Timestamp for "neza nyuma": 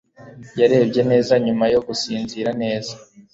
1.11-1.65